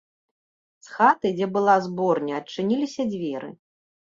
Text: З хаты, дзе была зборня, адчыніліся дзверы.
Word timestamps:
З 0.87 0.93
хаты, 0.95 1.27
дзе 1.37 1.47
была 1.57 1.75
зборня, 1.87 2.33
адчыніліся 2.41 3.07
дзверы. 3.13 3.49